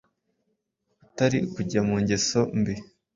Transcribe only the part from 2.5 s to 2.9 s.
mbi.